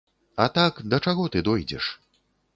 А 0.45 0.47
так 0.55 0.81
да 0.95 1.01
чаго 1.09 1.27
ты 1.37 1.45
дойдзеш?! 1.51 1.93